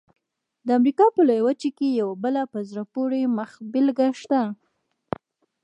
[0.65, 4.41] د امریکا په لویه وچه کې یوه بله په زړه پورې مخبېلګه شته.